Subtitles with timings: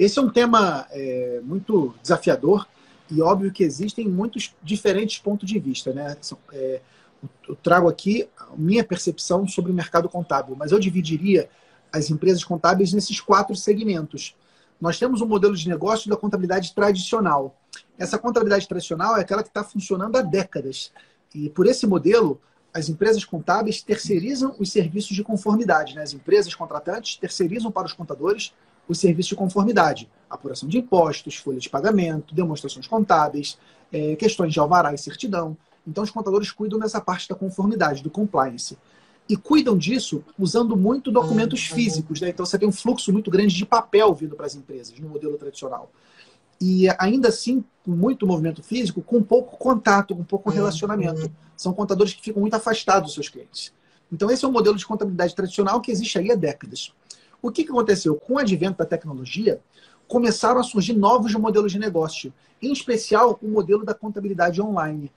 [0.00, 2.66] Esse é um tema é, muito desafiador
[3.10, 5.92] e óbvio que existem muitos diferentes pontos de vista.
[5.92, 6.16] Né?
[6.54, 6.80] É,
[7.46, 11.50] eu trago aqui a minha percepção sobre o mercado contábil, mas eu dividiria
[11.92, 14.34] as empresas contábeis nesses quatro segmentos.
[14.80, 17.54] Nós temos um modelo de negócio da contabilidade tradicional.
[17.98, 20.90] Essa contabilidade tradicional é aquela que está funcionando há décadas.
[21.34, 22.40] E por esse modelo,
[22.72, 25.94] as empresas contábeis terceirizam os serviços de conformidade.
[25.94, 26.00] Né?
[26.00, 28.54] As empresas contratantes terceirizam para os contadores
[28.90, 33.56] os serviços de conformidade, apuração de impostos, folha de pagamento, demonstrações contábeis,
[33.92, 35.56] é, questões de alvará e certidão.
[35.86, 38.76] Então, os contadores cuidam dessa parte da conformidade, do compliance.
[39.28, 42.20] E cuidam disso usando muito documentos físicos.
[42.20, 42.30] Né?
[42.30, 45.38] Então, você tem um fluxo muito grande de papel vindo para as empresas, no modelo
[45.38, 45.92] tradicional.
[46.60, 51.30] E ainda assim, com muito movimento físico, com pouco contato, com pouco relacionamento.
[51.56, 53.72] São contadores que ficam muito afastados dos seus clientes.
[54.12, 56.92] Então, esse é um modelo de contabilidade tradicional que existe aí há décadas.
[57.42, 58.14] O que, que aconteceu?
[58.16, 59.60] Com o advento da tecnologia,
[60.06, 65.10] começaram a surgir novos modelos de negócio, em especial o modelo da contabilidade online.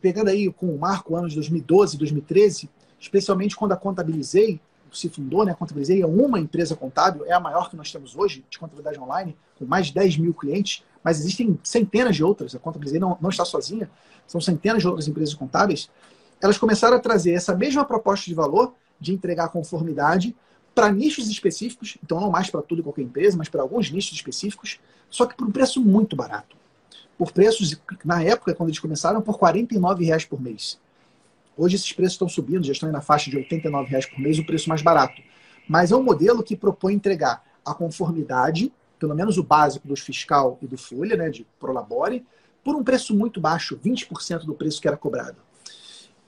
[0.00, 2.68] Pegando aí com o marco anos 2012, 2013,
[3.00, 4.60] especialmente quando a Contabilizei
[4.92, 5.52] se fundou, né?
[5.52, 9.00] A Contabilizei é uma empresa contábil, é a maior que nós temos hoje de contabilidade
[9.00, 12.54] online, com mais de 10 mil clientes, mas existem centenas de outras.
[12.54, 13.90] A Contabilizei não, não está sozinha,
[14.26, 15.88] são centenas de outras empresas contábeis.
[16.42, 20.36] Elas começaram a trazer essa mesma proposta de valor de entregar conformidade
[20.80, 24.14] para nichos específicos, então não mais para tudo e qualquer empresa, mas para alguns nichos
[24.14, 26.56] específicos, só que por um preço muito barato.
[27.18, 30.80] Por preços, na época, quando eles começaram, por R$ reais por mês.
[31.54, 33.46] Hoje esses preços estão subindo, já estão na faixa de R$
[33.86, 35.20] reais por mês, o preço mais barato.
[35.68, 40.58] Mas é um modelo que propõe entregar a conformidade, pelo menos o básico dos fiscal
[40.62, 42.24] e do Folha, né, de Prolabore,
[42.64, 45.36] por um preço muito baixo, 20% do preço que era cobrado.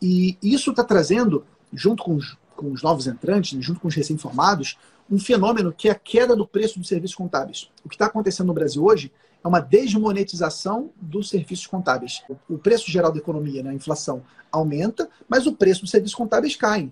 [0.01, 3.95] E isso está trazendo, junto com os com os novos entrantes, né, junto com os
[3.95, 4.79] recém-formados,
[5.11, 7.71] um fenômeno que é a queda do preço dos serviços contábeis.
[7.85, 9.13] O que está acontecendo no Brasil hoje
[9.45, 12.23] é uma desmonetização dos serviços contábeis.
[12.49, 16.55] O preço geral da economia, né, a inflação, aumenta, mas o preço dos serviços contábeis
[16.57, 16.91] cai.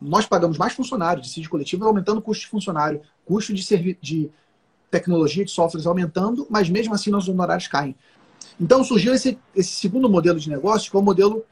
[0.00, 4.30] Nós pagamos mais funcionários CID coletivo, aumentando o custo de funcionário, custo de, de
[4.90, 7.94] tecnologia, de softwares aumentando, mas mesmo assim nossos honorários caem.
[8.58, 11.44] Então surgiu esse, esse segundo modelo de negócio, que é o modelo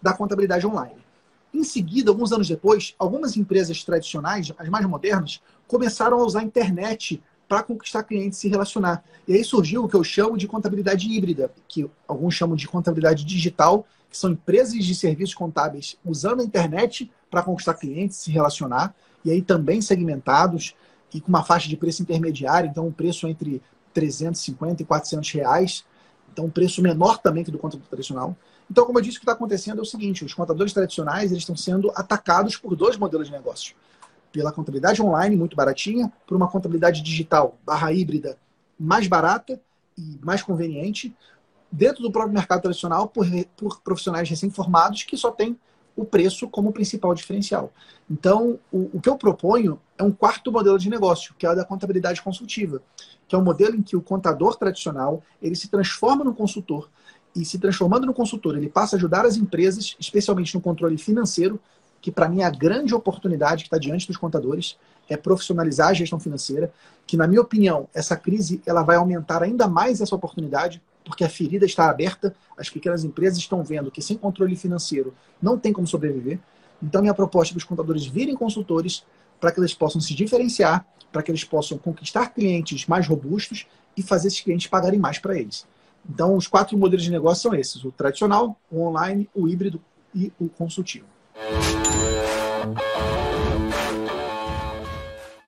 [0.00, 0.96] da contabilidade online.
[1.58, 6.44] Em seguida, alguns anos depois, algumas empresas tradicionais, as mais modernas, começaram a usar a
[6.44, 9.02] internet para conquistar clientes e se relacionar.
[9.26, 13.24] E aí surgiu o que eu chamo de contabilidade híbrida, que alguns chamam de contabilidade
[13.24, 18.94] digital, que são empresas de serviços contábeis usando a internet para conquistar clientes, se relacionar,
[19.24, 20.76] e aí também segmentados
[21.12, 23.60] e com uma faixa de preço intermediária, então um preço entre
[23.92, 25.84] 350 e 400 reais,
[26.32, 28.36] então um preço menor também que do contador tradicional.
[28.70, 31.42] Então, como eu disse, o que está acontecendo é o seguinte: os contadores tradicionais eles
[31.42, 33.74] estão sendo atacados por dois modelos de negócio.
[34.30, 38.36] Pela contabilidade online, muito baratinha, por uma contabilidade digital, barra híbrida,
[38.78, 39.60] mais barata
[39.96, 41.16] e mais conveniente,
[41.72, 45.58] dentro do próprio mercado tradicional, por, por profissionais recém-formados que só têm
[45.98, 47.72] o preço como principal diferencial.
[48.08, 51.56] Então, o, o, que eu proponho é um quarto modelo de negócio, que é o
[51.56, 52.80] da contabilidade consultiva,
[53.26, 56.88] que é um modelo em que o contador tradicional ele se transforma no consultor
[57.34, 61.60] e se transformando no consultor, ele passa a ajudar as empresas, especialmente no controle financeiro,
[62.00, 65.94] que para mim é a grande oportunidade que está diante dos contadores, é profissionalizar a
[65.94, 66.72] gestão financeira,
[67.08, 71.28] que na minha opinião, essa crise ela vai aumentar ainda mais essa oportunidade, porque a
[71.28, 75.86] ferida está aberta, as pequenas empresas estão vendo que sem controle financeiro não tem como
[75.86, 76.38] sobreviver.
[76.82, 79.04] Então minha proposta é que os contadores virem consultores
[79.40, 84.02] para que eles possam se diferenciar, para que eles possam conquistar clientes mais robustos e
[84.02, 85.66] fazer esses clientes pagarem mais para eles.
[86.08, 89.80] Então, os quatro modelos de negócio são esses: o tradicional, o online, o híbrido
[90.14, 91.06] e o consultivo.